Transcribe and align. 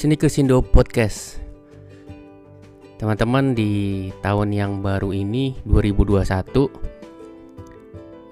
sini 0.00 0.16
ke 0.16 0.32
Sindo 0.32 0.64
Podcast. 0.64 1.44
Teman-teman 2.96 3.52
di 3.52 4.08
tahun 4.24 4.48
yang 4.48 4.80
baru 4.80 5.12
ini 5.12 5.60
2021 5.68 6.24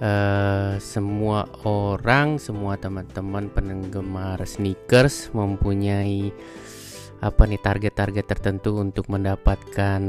eh, 0.00 0.80
semua 0.80 1.44
orang, 1.68 2.40
semua 2.40 2.80
teman-teman 2.80 3.52
penggemar 3.52 4.40
sneakers 4.48 5.28
mempunyai 5.36 6.32
apa 7.20 7.44
nih 7.44 7.60
target-target 7.60 8.24
tertentu 8.24 8.80
untuk 8.80 9.12
mendapatkan 9.12 10.00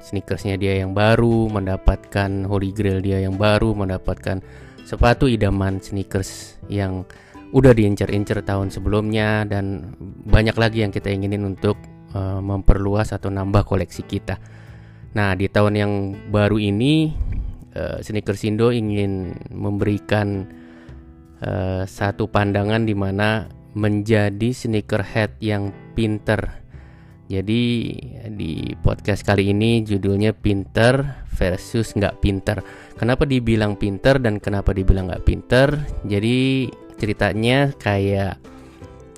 sneakersnya 0.00 0.56
dia 0.56 0.80
yang 0.80 0.96
baru, 0.96 1.52
mendapatkan 1.52 2.48
holy 2.48 2.72
grail 2.72 3.04
dia 3.04 3.20
yang 3.20 3.36
baru, 3.36 3.76
mendapatkan 3.76 4.40
sepatu 4.88 5.28
idaman 5.28 5.76
sneakers 5.76 6.56
yang 6.72 7.04
udah 7.52 7.72
diincar-incar 7.76 8.40
tahun 8.40 8.72
sebelumnya 8.72 9.44
dan 9.44 9.92
banyak 10.24 10.56
lagi 10.56 10.80
yang 10.80 10.90
kita 10.90 11.12
inginin 11.12 11.44
untuk 11.44 11.76
uh, 12.16 12.40
memperluas 12.40 13.12
atau 13.12 13.28
nambah 13.28 13.68
koleksi 13.68 14.02
kita. 14.08 14.40
Nah, 15.12 15.36
di 15.36 15.52
tahun 15.52 15.74
yang 15.76 15.92
baru 16.32 16.56
ini 16.56 17.12
uh, 17.76 18.00
Sneakers 18.00 18.48
Indo 18.48 18.72
ingin 18.72 19.36
memberikan 19.52 20.48
uh, 21.44 21.84
satu 21.84 22.24
pandangan 22.32 22.88
di 22.88 22.96
mana 22.96 23.52
menjadi 23.76 24.52
sneakerhead 24.52 25.36
yang 25.44 25.72
pinter. 25.92 26.64
Jadi 27.28 27.88
di 28.36 28.76
podcast 28.84 29.24
kali 29.24 29.56
ini 29.56 29.80
judulnya 29.80 30.36
pinter 30.36 31.24
versus 31.32 31.96
nggak 31.96 32.20
pinter. 32.20 32.60
Kenapa 33.00 33.24
dibilang 33.24 33.80
pinter 33.80 34.20
dan 34.20 34.36
kenapa 34.36 34.76
dibilang 34.76 35.08
nggak 35.08 35.24
pinter? 35.24 35.80
Jadi 36.04 36.68
ceritanya 37.02 37.74
kayak 37.74 38.38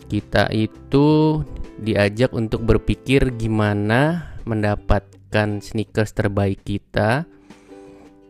kita 0.09 0.49
itu 0.57 1.41
diajak 1.77 2.33
untuk 2.33 2.65
berpikir 2.65 3.37
gimana 3.37 4.33
mendapatkan 4.49 5.61
sneakers 5.61 6.17
terbaik 6.17 6.65
kita 6.65 7.29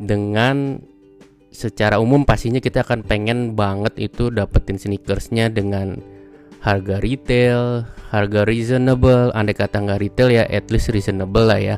dengan 0.02 0.82
secara 1.54 2.02
umum 2.02 2.26
pastinya 2.26 2.58
kita 2.58 2.82
akan 2.82 3.06
pengen 3.06 3.54
banget 3.54 3.94
itu 4.10 4.34
dapetin 4.34 4.74
sneakersnya 4.74 5.54
dengan 5.54 6.02
harga 6.64 6.98
retail, 6.98 7.86
harga 8.10 8.42
reasonable, 8.42 9.30
andai 9.36 9.54
kata 9.54 9.84
nggak 9.84 10.00
retail 10.02 10.34
ya 10.34 10.44
at 10.50 10.66
least 10.74 10.90
reasonable 10.90 11.46
lah 11.46 11.60
ya. 11.62 11.76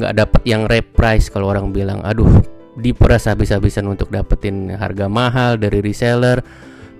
Nggak 0.00 0.14
dapat 0.16 0.42
yang 0.48 0.64
reprice 0.64 1.28
kalau 1.28 1.52
orang 1.52 1.74
bilang, 1.74 2.00
aduh 2.00 2.30
diperas 2.78 3.28
habis-habisan 3.28 3.84
untuk 3.90 4.08
dapetin 4.08 4.72
harga 4.72 5.10
mahal 5.10 5.60
dari 5.60 5.84
reseller. 5.84 6.40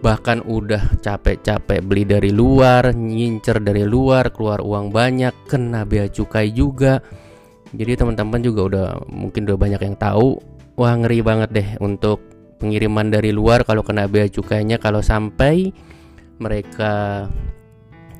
Bahkan 0.00 0.48
udah 0.48 0.96
capek-capek 1.04 1.84
beli 1.84 2.08
dari 2.08 2.32
luar, 2.32 2.96
nyincer 2.96 3.60
dari 3.60 3.84
luar, 3.84 4.32
keluar 4.32 4.64
uang 4.64 4.88
banyak, 4.88 5.44
kena 5.44 5.84
bea 5.84 6.08
cukai 6.08 6.48
juga. 6.56 7.04
Jadi 7.70 8.00
teman-teman 8.00 8.40
juga 8.40 8.60
udah 8.66 8.88
mungkin 9.12 9.44
udah 9.44 9.58
banyak 9.60 9.80
yang 9.84 9.96
tahu. 10.00 10.40
Wah 10.80 10.96
ngeri 10.96 11.20
banget 11.20 11.50
deh 11.52 11.68
untuk 11.84 12.24
pengiriman 12.56 13.12
dari 13.12 13.32
luar 13.32 13.64
kalau 13.68 13.84
kena 13.84 14.08
bea 14.08 14.28
cukainya 14.28 14.80
kalau 14.80 15.04
sampai 15.04 15.72
mereka 16.40 17.28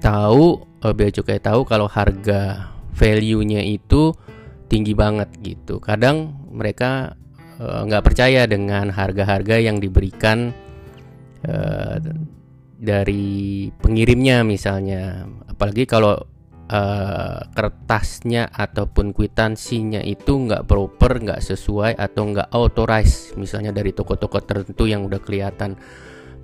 tahu 0.05 0.61
uh, 0.85 0.93
bea 0.93 1.09
cukai 1.13 1.41
tahu 1.41 1.65
kalau 1.65 1.89
harga 1.89 2.73
value-nya 2.97 3.65
itu 3.65 4.13
tinggi 4.69 4.93
banget 4.93 5.33
gitu. 5.43 5.83
Kadang 5.83 6.47
mereka 6.55 7.19
eh, 7.59 7.81
nggak 7.91 8.05
percaya 8.07 8.47
dengan 8.47 8.93
harga-harga 8.95 9.59
yang 9.59 9.83
diberikan 9.83 10.55
uh, 11.47 11.97
dari 12.81 13.69
pengirimnya 13.77 14.41
misalnya. 14.43 15.29
Apalagi 15.49 15.85
kalau 15.85 16.17
uh, 16.71 17.39
kertasnya 17.53 18.49
ataupun 18.49 19.13
kwitansinya 19.13 20.01
itu 20.01 20.49
nggak 20.49 20.65
proper, 20.65 21.21
nggak 21.21 21.45
sesuai 21.45 21.99
atau 22.01 22.23
nggak 22.33 22.49
authorized, 22.55 23.37
misalnya 23.37 23.75
dari 23.75 23.93
toko-toko 23.93 24.41
tertentu 24.41 24.89
yang 24.89 25.05
udah 25.05 25.21
kelihatan 25.21 25.77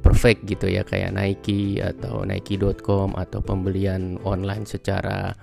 perfect 0.05 0.47
gitu 0.47 0.71
ya 0.71 0.87
kayak 0.87 1.11
Nike 1.19 1.83
atau 1.83 2.23
Nike.com 2.23 3.19
atau 3.19 3.43
pembelian 3.43 4.21
online 4.23 4.63
secara 4.63 5.35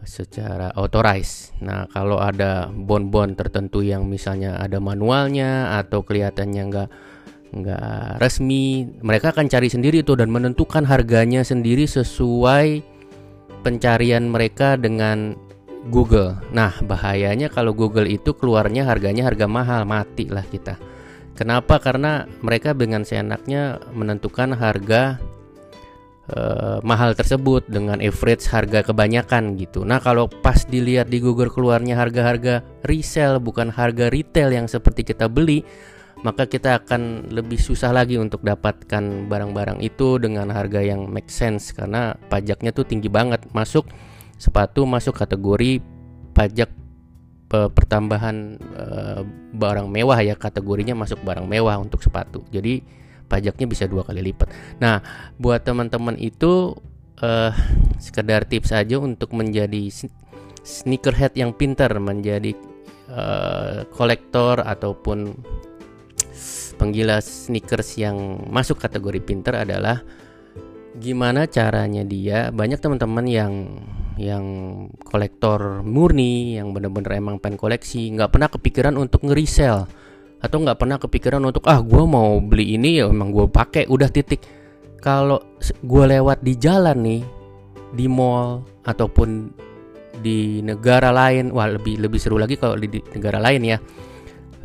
secara 0.00 0.72
authorized. 0.72 1.52
Nah 1.60 1.84
kalau 1.92 2.16
ada 2.16 2.72
bon-bon 2.72 3.36
tertentu 3.36 3.84
yang 3.84 4.08
misalnya 4.08 4.56
ada 4.56 4.80
manualnya 4.80 5.76
atau 5.76 6.00
kelihatannya 6.00 6.62
nggak 6.72 6.88
nggak 7.50 8.22
resmi, 8.22 8.86
mereka 9.02 9.34
akan 9.34 9.50
cari 9.50 9.66
sendiri 9.66 10.06
tuh 10.06 10.18
dan 10.18 10.30
menentukan 10.30 10.86
harganya 10.86 11.42
sendiri 11.42 11.82
sesuai 11.86 12.82
pencarian 13.66 14.30
mereka 14.30 14.78
dengan 14.78 15.34
Google. 15.90 16.38
Nah 16.54 16.78
bahayanya 16.84 17.50
kalau 17.50 17.74
Google 17.74 18.06
itu 18.06 18.36
keluarnya 18.36 18.86
harganya 18.86 19.26
harga 19.26 19.50
mahal, 19.50 19.82
mati 19.82 20.30
lah 20.30 20.46
kita. 20.46 20.78
Kenapa? 21.34 21.80
Karena 21.80 22.28
mereka 22.44 22.76
dengan 22.76 23.00
seenaknya 23.00 23.80
menentukan 23.96 24.52
harga 24.52 25.16
uh, 26.36 26.78
mahal 26.84 27.16
tersebut 27.16 27.64
dengan 27.64 27.96
average 27.98 28.44
harga 28.50 28.84
kebanyakan 28.84 29.56
gitu. 29.56 29.82
Nah, 29.88 30.04
kalau 30.04 30.28
pas 30.28 30.60
dilihat 30.68 31.08
di 31.08 31.16
Google 31.16 31.48
keluarnya 31.48 31.96
harga-harga 31.96 32.60
resell 32.84 33.40
bukan 33.40 33.72
harga 33.72 34.12
retail 34.12 34.52
yang 34.52 34.68
seperti 34.68 35.00
kita 35.00 35.32
beli, 35.32 35.64
maka 36.20 36.44
kita 36.44 36.84
akan 36.84 37.32
lebih 37.32 37.56
susah 37.56 37.96
lagi 37.96 38.20
untuk 38.20 38.44
dapatkan 38.44 39.28
barang-barang 39.28 39.80
itu 39.80 40.20
dengan 40.20 40.52
harga 40.52 40.84
yang 40.84 41.08
make 41.08 41.32
sense 41.32 41.72
karena 41.72 42.16
pajaknya 42.28 42.76
tuh 42.76 42.84
tinggi 42.84 43.08
banget. 43.08 43.48
Masuk 43.56 43.88
sepatu 44.36 44.84
masuk 44.84 45.16
kategori 45.16 45.80
pajak 46.36 46.70
pertambahan 47.50 48.62
uh, 48.78 49.20
barang 49.50 49.90
mewah 49.90 50.22
ya 50.22 50.38
kategorinya 50.38 50.94
masuk 50.94 51.18
barang 51.26 51.48
mewah 51.48 51.82
untuk 51.82 51.98
sepatu. 51.98 52.46
Jadi 52.54 52.84
pajaknya 53.26 53.66
bisa 53.66 53.90
dua 53.90 54.06
kali 54.06 54.22
lipat. 54.22 54.50
Nah, 54.78 55.02
buat 55.34 55.66
teman-teman 55.66 56.14
itu 56.18 56.78
uh, 57.22 57.52
sekedar 57.98 58.46
tips 58.46 58.70
aja 58.70 59.02
untuk 59.02 59.34
menjadi 59.34 59.90
sneakerhead 60.62 61.34
yang 61.34 61.50
pintar, 61.50 61.90
menjadi 61.98 62.54
uh, 63.10 63.82
kolektor 63.94 64.62
ataupun 64.62 65.34
penggila 66.80 67.20
sneakers 67.20 68.00
yang 68.00 68.40
masuk 68.48 68.80
kategori 68.80 69.20
pintar 69.20 69.68
adalah 69.68 70.00
gimana 70.96 71.44
caranya 71.44 72.00
dia. 72.08 72.48
Banyak 72.48 72.80
teman-teman 72.80 73.28
yang 73.28 73.52
yang 74.16 74.44
kolektor 75.04 75.84
murni 75.84 76.56
yang 76.56 76.72
bener-bener 76.72 77.20
emang 77.20 77.36
pengen 77.36 77.60
koleksi 77.60 78.08
nggak 78.16 78.32
pernah 78.32 78.48
kepikiran 78.48 78.96
untuk 78.96 79.28
ngeresell. 79.28 79.84
Atau 80.40 80.64
nggak 80.64 80.80
pernah 80.80 80.96
kepikiran 80.96 81.44
untuk 81.44 81.68
ah 81.68 81.84
gue 81.84 82.04
mau 82.08 82.40
beli 82.40 82.80
ini 82.80 83.04
ya 83.04 83.12
emang 83.12 83.28
gue 83.28 83.44
pakai. 83.44 83.84
Udah 83.84 84.08
titik. 84.08 84.40
Kalau 85.04 85.60
gue 85.60 86.04
lewat 86.08 86.40
di 86.40 86.56
jalan 86.56 86.96
nih 87.04 87.22
di 87.92 88.08
mall 88.08 88.64
ataupun 88.88 89.52
di 90.20 90.60
negara 90.60 91.12
lain 91.12 91.48
wah 91.52 91.68
lebih 91.68 91.96
lebih 91.96 92.20
seru 92.20 92.36
lagi 92.36 92.60
kalau 92.60 92.76
di 92.76 93.00
negara 93.16 93.40
lain 93.40 93.62
ya 93.64 93.78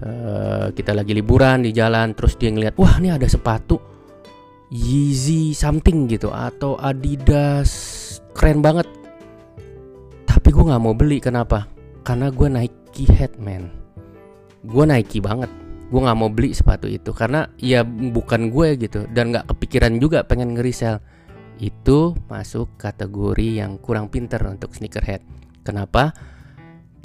uh, 0.04 0.68
kita 0.76 0.92
lagi 0.92 1.16
liburan 1.16 1.64
di 1.64 1.72
jalan 1.72 2.12
terus 2.18 2.36
dia 2.36 2.52
ngeliat 2.52 2.76
wah 2.76 3.00
ini 3.00 3.14
ada 3.14 3.30
sepatu 3.30 3.96
Yeezy 4.74 5.54
something 5.54 6.10
gitu 6.10 6.34
atau 6.34 6.74
Adidas. 6.82 7.72
Keren 8.34 8.66
banget. 8.66 8.90
Tapi 10.26 10.48
gue 10.50 10.64
nggak 10.66 10.82
mau 10.82 10.98
beli. 10.98 11.22
Kenapa? 11.22 11.70
Karena 12.02 12.34
gue 12.34 12.48
Nike 12.50 13.06
head 13.14 13.38
man. 13.38 13.70
Gue 14.66 14.90
Nike 14.90 15.22
banget. 15.22 15.48
Gue 15.94 16.02
nggak 16.02 16.18
mau 16.18 16.34
beli 16.34 16.58
sepatu 16.58 16.90
itu. 16.90 17.14
Karena 17.14 17.46
ya 17.62 17.86
bukan 17.86 18.50
gue 18.50 18.76
gitu. 18.82 19.06
Dan 19.06 19.32
nggak 19.32 19.54
kepikiran 19.54 20.02
juga 20.02 20.26
pengen 20.26 20.58
ngerisel 20.58 20.98
itu 21.62 22.12
masuk 22.28 22.76
kategori 22.76 23.64
yang 23.64 23.78
kurang 23.80 24.10
pinter 24.10 24.42
untuk 24.50 24.74
sneakerhead. 24.74 25.22
Kenapa? 25.62 26.12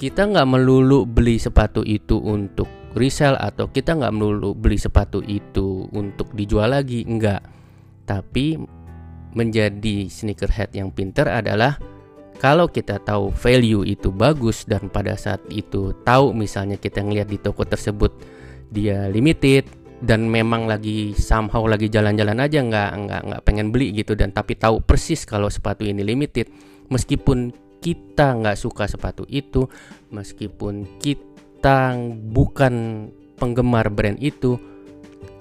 Kita 0.01 0.25
nggak 0.25 0.49
melulu 0.49 1.05
beli 1.05 1.37
sepatu 1.37 1.85
itu 1.85 2.17
untuk 2.17 2.80
resell 2.95 3.39
atau 3.39 3.71
kita 3.71 3.95
nggak 3.95 4.13
melulu 4.15 4.51
beli 4.51 4.75
sepatu 4.75 5.23
itu 5.23 5.87
untuk 5.95 6.35
dijual 6.35 6.75
lagi 6.75 7.07
enggak 7.07 7.43
tapi 8.03 8.59
menjadi 9.31 10.11
sneakerhead 10.11 10.75
yang 10.75 10.91
pinter 10.91 11.27
adalah 11.27 11.79
kalau 12.41 12.67
kita 12.67 12.99
tahu 12.99 13.31
value 13.31 13.85
itu 13.85 14.09
bagus 14.11 14.65
dan 14.67 14.89
pada 14.91 15.15
saat 15.15 15.39
itu 15.53 15.95
tahu 16.03 16.35
misalnya 16.35 16.75
kita 16.75 16.99
ngelihat 16.99 17.29
di 17.29 17.39
toko 17.39 17.63
tersebut 17.63 18.11
dia 18.67 19.07
limited 19.07 19.69
dan 20.01 20.25
memang 20.25 20.65
lagi 20.65 21.13
somehow 21.13 21.61
lagi 21.69 21.87
jalan-jalan 21.87 22.41
aja 22.41 22.59
nggak 22.65 22.91
nggak 23.05 23.21
nggak 23.29 23.41
pengen 23.45 23.69
beli 23.69 23.93
gitu 23.93 24.17
dan 24.17 24.33
tapi 24.33 24.57
tahu 24.57 24.81
persis 24.81 25.23
kalau 25.23 25.47
sepatu 25.47 25.85
ini 25.85 26.01
limited 26.01 26.49
meskipun 26.89 27.53
kita 27.77 28.37
nggak 28.41 28.57
suka 28.57 28.89
sepatu 28.89 29.23
itu 29.29 29.69
meskipun 30.09 30.97
kita 30.97 31.30
bukan 32.31 33.07
penggemar 33.37 33.89
brand 33.93 34.17
itu 34.17 34.57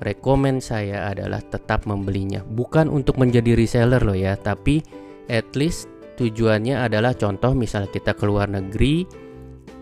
rekomend 0.00 0.64
saya 0.64 1.12
adalah 1.12 1.40
tetap 1.40 1.84
membelinya. 1.84 2.44
Bukan 2.44 2.88
untuk 2.88 3.17
menjadi 3.20 3.56
reseller 3.56 4.00
loh 4.00 4.17
ya 4.17 4.37
tapi 4.37 4.81
at 5.28 5.52
least 5.56 5.87
tujuannya 6.20 6.76
adalah 6.76 7.17
contoh 7.17 7.56
misalnya 7.56 7.88
kita 7.88 8.12
ke 8.12 8.28
luar 8.28 8.52
negeri 8.52 9.08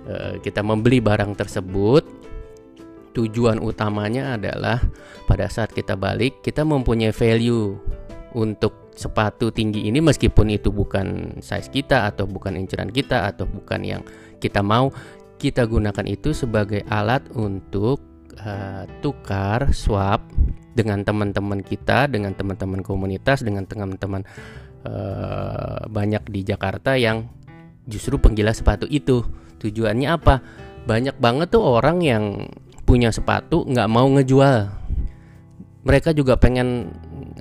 eh, 0.07 0.35
kita 0.39 0.63
membeli 0.63 1.03
barang 1.03 1.35
tersebut 1.35 2.05
tujuan 3.19 3.59
utamanya 3.59 4.39
adalah 4.39 4.79
pada 5.27 5.51
saat 5.51 5.75
kita 5.75 5.99
balik 5.99 6.39
kita 6.39 6.63
mempunyai 6.63 7.11
value 7.11 7.75
untuk 8.39 8.95
sepatu 8.95 9.51
tinggi 9.51 9.91
ini 9.91 9.99
meskipun 9.99 10.55
itu 10.55 10.71
bukan 10.71 11.39
size 11.43 11.71
kita 11.71 12.07
atau 12.07 12.31
bukan 12.31 12.55
inceran 12.55 12.95
kita 12.95 13.31
atau 13.35 13.47
bukan 13.47 13.83
yang 13.83 14.03
kita 14.39 14.63
mau 14.63 14.95
kita 15.39 15.65
gunakan 15.71 16.07
itu 16.11 16.35
sebagai 16.35 16.83
alat 16.91 17.23
untuk 17.33 18.03
uh, 18.43 18.85
tukar 18.99 19.71
swap 19.71 20.27
dengan 20.75 21.07
teman-teman 21.07 21.63
kita 21.63 22.11
dengan 22.11 22.35
teman-teman 22.35 22.83
komunitas 22.83 23.47
dengan 23.47 23.67
teman-teman 23.67 24.27
uh, 24.83 25.87
banyak 25.87 26.23
di 26.31 26.43
Jakarta 26.43 26.99
yang 26.99 27.31
justru 27.87 28.19
penggila 28.19 28.51
sepatu 28.51 28.91
itu. 28.91 29.23
Tujuannya 29.59 30.09
apa? 30.11 30.43
Banyak 30.87 31.19
banget 31.19 31.55
tuh 31.55 31.63
orang 31.63 31.99
yang 32.03 32.25
punya 32.87 33.11
sepatu 33.11 33.67
nggak 33.67 33.91
mau 33.91 34.07
ngejual. 34.07 34.71
Mereka 35.83 36.13
juga 36.15 36.37
pengen 36.37 36.91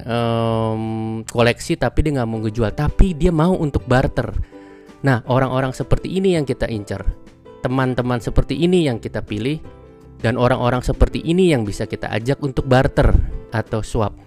um, 0.05 1.21
koleksi 1.25 1.77
tapi 1.77 2.05
dia 2.05 2.21
nggak 2.21 2.29
mau 2.29 2.39
ngejual 2.41 2.71
tapi 2.73 3.13
dia 3.13 3.33
mau 3.33 3.53
untuk 3.53 3.85
barter. 3.85 4.33
Nah 5.05 5.21
orang-orang 5.29 5.77
seperti 5.77 6.09
ini 6.09 6.33
yang 6.33 6.45
kita 6.45 6.65
incar 6.69 7.26
teman-teman 7.61 8.21
seperti 8.21 8.57
ini 8.57 8.85
yang 8.85 9.01
kita 9.01 9.25
pilih 9.25 9.59
dan 10.21 10.37
orang-orang 10.37 10.81
seperti 10.81 11.21
ini 11.21 11.53
yang 11.53 11.61
bisa 11.65 11.85
kita 11.85 12.09
ajak 12.09 12.41
untuk 12.41 12.65
barter 12.65 13.13
atau 13.53 13.85
swap. 13.85 14.17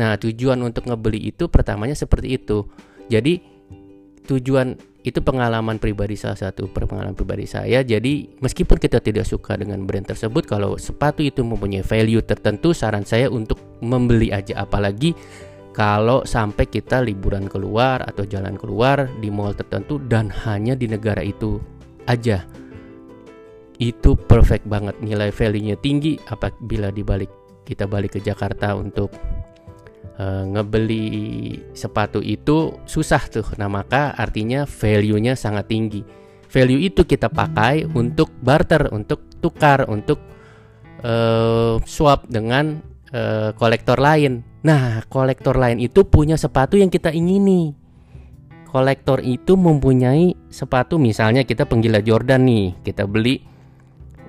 Nah 0.00 0.16
tujuan 0.18 0.58
untuk 0.64 0.88
ngebeli 0.88 1.30
itu 1.30 1.46
pertamanya 1.46 1.94
seperti 1.94 2.40
itu. 2.40 2.64
Jadi 3.06 3.38
tujuan 4.24 4.74
itu 5.04 5.20
pengalaman 5.20 5.76
pribadi 5.76 6.16
salah 6.16 6.40
satu 6.40 6.64
pengalaman 6.72 7.12
pribadi 7.12 7.44
saya. 7.44 7.84
Jadi 7.84 8.40
meskipun 8.40 8.80
kita 8.80 9.04
tidak 9.04 9.28
suka 9.28 9.60
dengan 9.60 9.84
brand 9.84 10.08
tersebut 10.08 10.48
kalau 10.48 10.80
sepatu 10.80 11.20
itu 11.20 11.44
mempunyai 11.44 11.84
value 11.84 12.24
tertentu 12.24 12.72
saran 12.72 13.04
saya 13.04 13.28
untuk 13.28 13.60
membeli 13.84 14.32
aja. 14.32 14.64
Apalagi 14.64 15.12
kalau 15.76 16.24
sampai 16.24 16.64
kita 16.64 17.04
liburan 17.04 17.52
keluar 17.52 18.00
atau 18.00 18.24
jalan 18.24 18.56
keluar 18.56 19.12
di 19.20 19.28
mall 19.28 19.52
tertentu 19.52 20.00
dan 20.08 20.32
hanya 20.32 20.72
di 20.72 20.88
negara 20.88 21.20
itu 21.20 21.60
aja 22.08 22.48
itu 23.78 24.14
perfect 24.14 24.66
banget 24.70 24.94
nilai 25.02 25.34
value-nya 25.34 25.74
tinggi 25.82 26.14
apabila 26.30 26.94
dibalik 26.94 27.30
kita 27.66 27.88
balik 27.88 28.14
ke 28.14 28.20
Jakarta 28.22 28.76
untuk 28.76 29.10
uh, 30.18 30.44
ngebeli 30.46 31.06
sepatu 31.74 32.20
itu 32.22 32.78
susah 32.84 33.22
tuh. 33.26 33.46
Nah, 33.58 33.66
maka 33.66 34.14
artinya 34.14 34.68
value-nya 34.68 35.34
sangat 35.34 35.70
tinggi. 35.72 36.02
Value 36.46 36.86
itu 36.86 37.02
kita 37.02 37.32
pakai 37.32 37.82
untuk 37.98 38.30
barter, 38.38 38.94
untuk 38.94 39.26
tukar, 39.42 39.90
untuk 39.90 40.22
uh, 41.02 41.82
swap 41.82 42.30
dengan 42.30 42.78
uh, 43.10 43.50
kolektor 43.58 43.98
lain. 43.98 44.46
Nah, 44.62 45.02
kolektor 45.10 45.58
lain 45.58 45.82
itu 45.82 46.06
punya 46.06 46.38
sepatu 46.38 46.78
yang 46.78 46.88
kita 46.88 47.10
ingini. 47.10 47.74
Kolektor 48.70 49.22
itu 49.22 49.54
mempunyai 49.54 50.34
sepatu 50.50 50.98
misalnya 50.98 51.46
kita 51.46 51.62
penggila 51.66 52.02
Jordan 52.02 52.42
nih, 52.42 52.66
kita 52.82 53.06
beli 53.06 53.53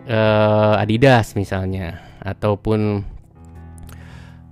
uh, 0.09 0.81
Adidas 0.81 1.33
misalnya 1.37 2.17
ataupun 2.21 3.05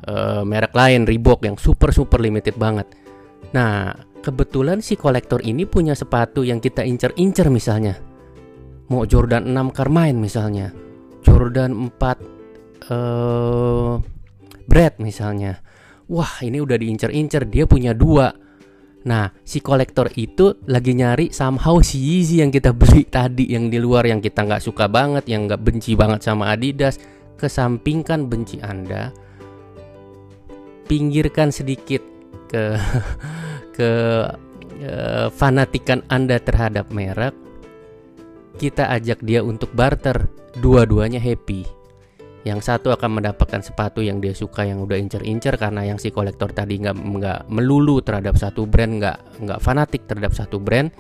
uh, 0.08 0.44
merek 0.46 0.74
lain 0.74 1.08
Reebok 1.08 1.46
yang 1.46 1.58
super 1.58 1.90
super 1.90 2.20
limited 2.22 2.58
banget. 2.58 2.90
Nah, 3.54 3.94
kebetulan 4.24 4.82
si 4.82 4.98
kolektor 4.98 5.42
ini 5.46 5.66
punya 5.70 5.94
sepatu 5.94 6.42
yang 6.42 6.58
kita 6.58 6.82
incer-incer 6.86 7.50
misalnya. 7.54 7.98
Mau 8.90 9.06
Jordan 9.08 9.50
6 9.50 9.78
Carmine 9.78 10.18
misalnya. 10.20 10.68
Jordan 11.24 11.88
4 11.88 11.94
uh, 11.94 12.14
eh, 12.92 13.94
Brad 14.68 14.94
misalnya. 15.00 15.60
Wah, 16.12 16.44
ini 16.44 16.60
udah 16.60 16.76
diincer-incer, 16.76 17.48
dia 17.48 17.64
punya 17.64 17.96
dua. 17.96 18.43
Nah, 19.04 19.36
si 19.44 19.60
kolektor 19.60 20.08
itu 20.16 20.64
lagi 20.72 20.96
nyari 20.96 21.28
somehow 21.36 21.84
si 21.84 22.00
Yeezy 22.00 22.40
yang 22.40 22.52
kita 22.52 22.72
beli 22.72 23.04
tadi 23.16 23.52
yang 23.52 23.68
di 23.68 23.76
luar 23.80 24.08
yang 24.08 24.24
kita 24.24 24.48
nggak 24.48 24.64
suka 24.64 24.88
banget, 24.88 25.28
yang 25.28 25.48
nggak 25.48 25.60
benci 25.60 25.96
banget 26.00 26.24
sama 26.24 26.56
Adidas. 26.56 26.96
Kesampingkan 27.34 28.32
benci 28.32 28.64
Anda, 28.64 29.12
pinggirkan 30.88 31.52
sedikit 31.52 32.00
ke 32.48 32.80
ke 33.76 33.90
uh, 34.88 35.28
fanatikan 35.28 36.00
Anda 36.08 36.40
terhadap 36.40 36.88
merek, 36.96 37.36
kita 38.56 38.88
ajak 38.96 39.20
dia 39.28 39.44
untuk 39.44 39.76
barter, 39.76 40.32
dua-duanya 40.56 41.20
happy. 41.20 41.83
Yang 42.44 42.68
satu 42.68 42.92
akan 42.92 43.24
mendapatkan 43.24 43.64
sepatu 43.64 44.04
yang 44.04 44.20
dia 44.20 44.36
suka 44.36 44.68
yang 44.68 44.84
udah 44.84 45.00
incer-incer 45.00 45.56
karena 45.56 45.88
yang 45.88 45.96
si 45.96 46.12
kolektor 46.12 46.52
tadi 46.52 46.76
nggak 46.84 46.96
nggak 46.96 47.40
melulu 47.48 48.04
terhadap 48.04 48.36
satu 48.36 48.68
brand, 48.68 49.00
nggak 49.00 49.18
nggak 49.48 49.60
fanatik 49.64 50.04
terhadap 50.06 50.36
satu 50.36 50.60
brand. 50.60 50.92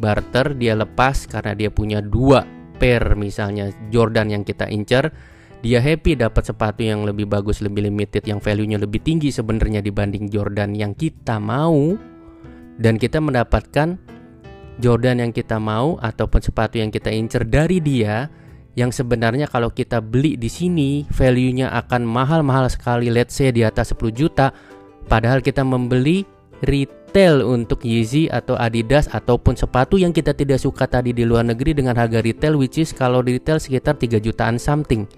Barter 0.00 0.56
dia 0.56 0.74
lepas 0.74 1.28
karena 1.28 1.52
dia 1.54 1.70
punya 1.70 2.00
dua 2.00 2.42
pair 2.80 3.14
misalnya 3.14 3.68
Jordan 3.92 4.32
yang 4.32 4.42
kita 4.42 4.66
incer 4.72 5.12
dia 5.60 5.76
happy 5.76 6.16
dapat 6.16 6.40
sepatu 6.40 6.80
yang 6.80 7.04
lebih 7.04 7.28
bagus, 7.28 7.60
lebih 7.60 7.84
limited, 7.84 8.24
yang 8.24 8.40
value-nya 8.40 8.80
lebih 8.80 9.04
tinggi 9.04 9.28
sebenarnya 9.28 9.84
dibanding 9.84 10.32
Jordan 10.32 10.72
yang 10.72 10.96
kita 10.96 11.36
mau 11.36 12.00
dan 12.80 12.96
kita 12.96 13.20
mendapatkan 13.20 14.00
Jordan 14.80 15.20
yang 15.20 15.32
kita 15.36 15.60
mau 15.60 16.00
ataupun 16.00 16.40
sepatu 16.40 16.80
yang 16.80 16.88
kita 16.88 17.12
incer 17.12 17.44
dari 17.44 17.84
dia 17.84 18.32
yang 18.78 18.94
sebenarnya 18.94 19.50
kalau 19.50 19.70
kita 19.70 19.98
beli 19.98 20.38
di 20.38 20.46
sini 20.46 21.02
value-nya 21.10 21.74
akan 21.74 22.06
mahal-mahal 22.06 22.70
sekali 22.70 23.10
let's 23.10 23.34
say 23.34 23.50
di 23.50 23.66
atas 23.66 23.90
10 23.94 24.14
juta 24.14 24.54
padahal 25.10 25.42
kita 25.42 25.66
membeli 25.66 26.22
retail 26.62 27.42
untuk 27.42 27.82
Yeezy 27.82 28.30
atau 28.30 28.54
Adidas 28.54 29.10
ataupun 29.10 29.58
sepatu 29.58 29.98
yang 29.98 30.14
kita 30.14 30.36
tidak 30.36 30.62
suka 30.62 30.86
tadi 30.86 31.10
di 31.10 31.26
luar 31.26 31.42
negeri 31.42 31.74
dengan 31.74 31.98
harga 31.98 32.22
retail 32.22 32.54
which 32.54 32.78
is 32.78 32.94
kalau 32.94 33.24
retail 33.24 33.58
sekitar 33.58 33.98
3 33.98 34.22
jutaan 34.22 34.60
something 34.60 35.10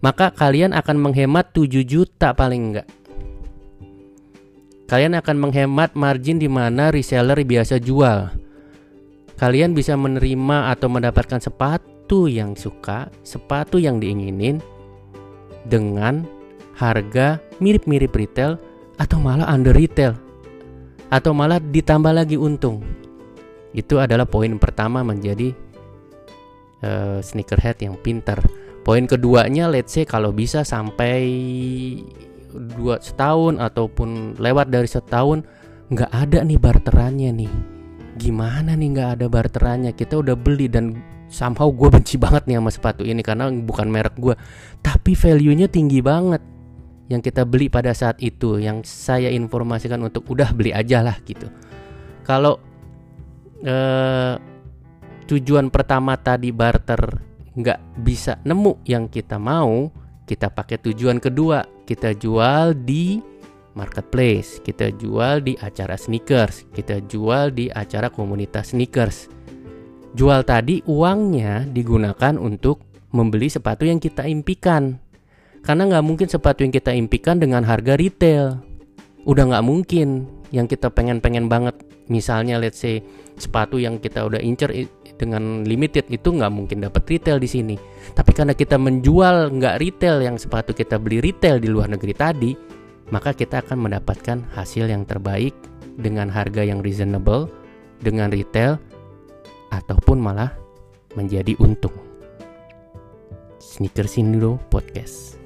maka 0.00 0.32
kalian 0.32 0.72
akan 0.72 0.96
menghemat 0.96 1.52
7 1.52 1.84
juta 1.84 2.32
paling 2.32 2.72
enggak. 2.72 2.88
Kalian 4.88 5.14
akan 5.14 5.36
menghemat 5.38 5.94
margin 5.94 6.42
di 6.42 6.50
mana 6.50 6.90
reseller 6.90 7.38
biasa 7.46 7.78
jual. 7.78 8.32
Kalian 9.38 9.76
bisa 9.76 9.94
menerima 9.94 10.72
atau 10.74 10.90
mendapatkan 10.90 11.38
sepatu 11.38 11.99
yang 12.30 12.58
suka, 12.58 13.12
sepatu 13.22 13.78
yang 13.78 14.00
diinginin 14.02 14.58
dengan 15.68 16.26
harga 16.74 17.36
mirip-mirip 17.60 18.10
retail 18.16 18.56
atau 18.96 19.20
malah 19.20 19.46
under 19.48 19.76
retail 19.76 20.16
atau 21.12 21.30
malah 21.36 21.60
ditambah 21.60 22.10
lagi 22.10 22.40
untung. 22.40 22.82
Itu 23.70 24.02
adalah 24.02 24.26
poin 24.26 24.58
pertama 24.58 25.06
menjadi 25.06 25.54
uh, 26.82 27.22
sneakerhead 27.22 27.78
yang 27.82 27.94
pintar 28.00 28.42
Poin 28.80 29.04
keduanya 29.04 29.68
let's 29.68 29.92
say 29.92 30.08
kalau 30.08 30.32
bisa 30.32 30.64
sampai 30.64 31.20
dua 32.50 32.96
setahun 32.98 33.60
ataupun 33.60 34.40
lewat 34.40 34.72
dari 34.72 34.88
setahun 34.88 35.44
nggak 35.92 36.10
ada 36.10 36.40
nih 36.40 36.56
barterannya 36.56 37.30
nih. 37.44 37.52
Gimana 38.16 38.72
nih 38.72 38.88
nggak 38.96 39.10
ada 39.20 39.26
barterannya? 39.28 39.92
Kita 39.92 40.24
udah 40.24 40.32
beli 40.32 40.72
dan 40.72 40.96
somehow 41.30 41.70
gue 41.70 41.88
benci 41.88 42.18
banget 42.18 42.44
nih 42.50 42.58
sama 42.58 42.70
sepatu 42.74 43.02
ini 43.06 43.22
karena 43.22 43.48
bukan 43.48 43.86
merek 43.86 44.18
gue. 44.18 44.34
Tapi 44.82 45.14
value-nya 45.14 45.70
tinggi 45.70 46.02
banget 46.02 46.42
yang 47.10 47.22
kita 47.22 47.46
beli 47.46 47.70
pada 47.70 47.94
saat 47.94 48.18
itu 48.22 48.58
yang 48.58 48.82
saya 48.86 49.30
informasikan 49.30 50.02
untuk 50.02 50.26
udah 50.28 50.50
beli 50.50 50.74
aja 50.74 51.00
lah 51.00 51.16
gitu. 51.22 51.46
Kalau 52.26 52.58
eh, 53.62 54.34
tujuan 55.30 55.70
pertama 55.70 56.18
tadi 56.18 56.50
barter 56.50 57.30
nggak 57.54 58.02
bisa 58.02 58.38
nemu 58.46 58.82
yang 58.86 59.10
kita 59.10 59.38
mau, 59.38 59.90
kita 60.26 60.50
pakai 60.50 60.78
tujuan 60.78 61.18
kedua, 61.18 61.66
kita 61.86 62.14
jual 62.14 62.78
di 62.78 63.18
marketplace, 63.74 64.62
kita 64.62 64.94
jual 64.94 65.42
di 65.42 65.54
acara 65.58 65.94
sneakers, 65.98 66.70
kita 66.70 67.02
jual 67.06 67.50
di 67.54 67.66
acara 67.70 68.10
komunitas 68.10 68.74
sneakers. 68.74 69.30
Jual 70.10 70.42
tadi 70.42 70.82
uangnya 70.90 71.70
digunakan 71.70 72.34
untuk 72.34 72.82
membeli 73.14 73.46
sepatu 73.46 73.86
yang 73.86 74.02
kita 74.02 74.26
impikan. 74.26 74.98
Karena 75.62 75.86
nggak 75.86 76.04
mungkin 76.06 76.26
sepatu 76.26 76.66
yang 76.66 76.74
kita 76.74 76.90
impikan 76.90 77.38
dengan 77.38 77.62
harga 77.62 77.94
retail. 77.94 78.58
Udah 79.22 79.46
nggak 79.46 79.64
mungkin 79.66 80.26
yang 80.50 80.66
kita 80.66 80.90
pengen-pengen 80.90 81.46
banget. 81.46 81.78
Misalnya 82.10 82.58
let's 82.58 82.82
say 82.82 83.06
sepatu 83.38 83.78
yang 83.78 84.02
kita 84.02 84.26
udah 84.26 84.42
incer 84.42 84.74
dengan 85.14 85.62
limited 85.62 86.10
itu 86.10 86.32
nggak 86.32 86.50
mungkin 86.50 86.82
dapat 86.82 87.06
retail 87.06 87.38
di 87.38 87.46
sini. 87.46 87.76
Tapi 88.16 88.34
karena 88.34 88.56
kita 88.56 88.80
menjual 88.80 89.52
nggak 89.54 89.78
retail 89.78 90.24
yang 90.24 90.40
sepatu 90.40 90.74
kita 90.74 90.98
beli 90.98 91.22
retail 91.22 91.62
di 91.62 91.70
luar 91.70 91.86
negeri 91.86 92.14
tadi, 92.16 92.50
maka 93.14 93.30
kita 93.30 93.62
akan 93.62 93.86
mendapatkan 93.86 94.42
hasil 94.58 94.90
yang 94.90 95.06
terbaik 95.06 95.54
dengan 96.00 96.32
harga 96.32 96.66
yang 96.66 96.82
reasonable 96.82 97.46
dengan 98.00 98.32
retail 98.32 98.80
ataupun 99.72 100.20
malah 100.20 100.52
menjadi 101.16 101.56
untung. 101.58 101.94
Sneakers 103.56 104.20
Indo 104.20 104.60
Podcast. 104.68 105.39